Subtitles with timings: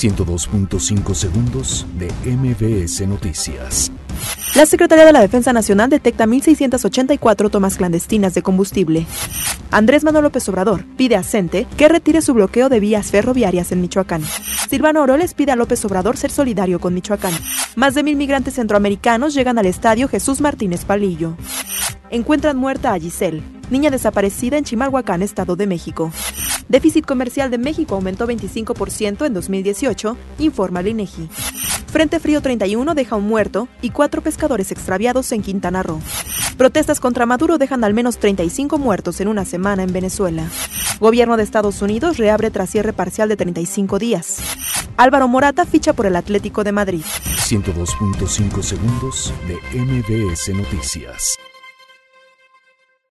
[0.00, 3.92] 102.5 segundos de MBS Noticias.
[4.56, 9.04] La Secretaría de la Defensa Nacional detecta 1.684 tomas clandestinas de combustible.
[9.70, 13.82] Andrés Manuel López Obrador pide a CENTE que retire su bloqueo de vías ferroviarias en
[13.82, 14.22] Michoacán.
[14.70, 17.34] Silvano Oroles pide a López Obrador ser solidario con Michoacán.
[17.76, 21.36] Más de mil migrantes centroamericanos llegan al estadio Jesús Martínez Palillo.
[22.10, 23.40] Encuentran muerta a Giselle,
[23.70, 26.10] niña desaparecida en Chimalhuacán, Estado de México.
[26.68, 31.28] Déficit comercial de México aumentó 25% en 2018, informa el INEGI.
[31.86, 36.00] Frente Frío 31 deja un muerto y cuatro pescadores extraviados en Quintana Roo.
[36.56, 40.48] Protestas contra Maduro dejan al menos 35 muertos en una semana en Venezuela.
[40.98, 44.38] Gobierno de Estados Unidos reabre tras cierre parcial de 35 días.
[44.96, 47.04] Álvaro Morata ficha por el Atlético de Madrid.
[47.48, 51.36] 102.5 segundos de MBS Noticias.